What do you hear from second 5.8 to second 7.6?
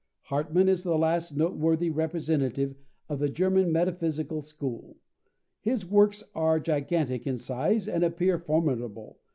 works are gigantic in